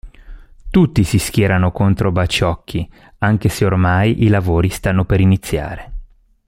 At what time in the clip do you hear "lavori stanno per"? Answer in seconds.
4.29-5.19